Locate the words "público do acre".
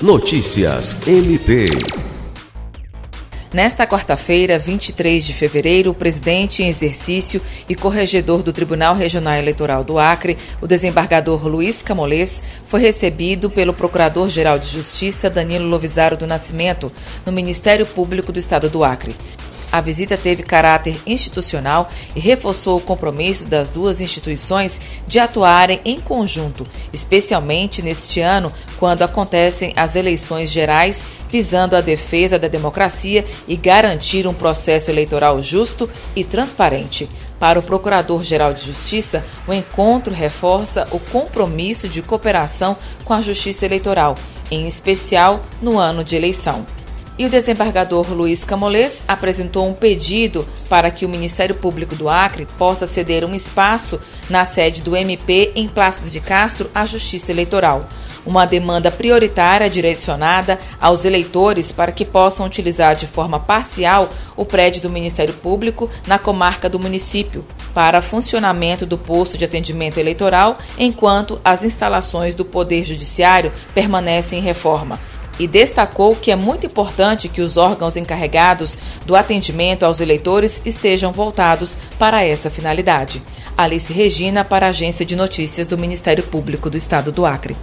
51.56-52.46